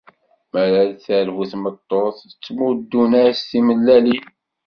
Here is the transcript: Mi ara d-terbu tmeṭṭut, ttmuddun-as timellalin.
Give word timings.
Mi 0.51 0.57
ara 0.63 0.81
d-terbu 0.91 1.43
tmeṭṭut, 1.51 2.17
ttmuddun-as 2.29 3.39
timellalin. 3.49 4.25